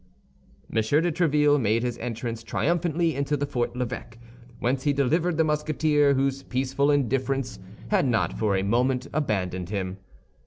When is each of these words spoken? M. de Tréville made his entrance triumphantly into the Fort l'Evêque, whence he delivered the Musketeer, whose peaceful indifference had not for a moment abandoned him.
M. 0.67 0.77
de 0.81 1.11
Tréville 1.11 1.61
made 1.61 1.83
his 1.83 1.95
entrance 1.99 2.41
triumphantly 2.41 3.13
into 3.15 3.37
the 3.37 3.45
Fort 3.45 3.75
l'Evêque, 3.75 4.17
whence 4.57 4.81
he 4.81 4.93
delivered 4.93 5.37
the 5.37 5.43
Musketeer, 5.43 6.15
whose 6.15 6.41
peaceful 6.41 6.89
indifference 6.89 7.59
had 7.89 8.07
not 8.07 8.33
for 8.33 8.57
a 8.57 8.63
moment 8.63 9.05
abandoned 9.13 9.69
him. 9.69 9.99